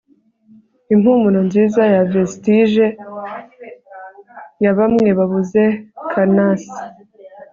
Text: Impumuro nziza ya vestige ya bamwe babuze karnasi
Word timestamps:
Impumuro 0.93 1.39
nziza 1.47 1.81
ya 1.93 2.01
vestige 2.11 2.87
ya 4.63 4.71
bamwe 4.77 5.07
babuze 5.17 5.63
karnasi 6.11 6.71